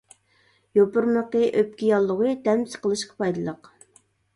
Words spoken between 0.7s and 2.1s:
يوپۇرمىقى ئۆپكە